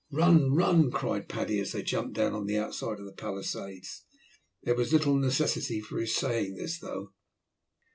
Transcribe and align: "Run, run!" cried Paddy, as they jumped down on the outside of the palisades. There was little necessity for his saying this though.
"Run, 0.09 0.55
run!" 0.55 0.89
cried 0.89 1.29
Paddy, 1.29 1.59
as 1.59 1.73
they 1.73 1.83
jumped 1.83 2.15
down 2.15 2.33
on 2.33 2.47
the 2.47 2.57
outside 2.57 2.97
of 2.99 3.05
the 3.05 3.13
palisades. 3.13 4.03
There 4.63 4.73
was 4.73 4.91
little 4.93 5.15
necessity 5.15 5.79
for 5.79 5.99
his 5.99 6.15
saying 6.15 6.55
this 6.55 6.79
though. 6.79 7.13